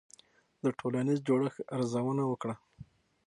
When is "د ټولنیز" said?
0.63-1.19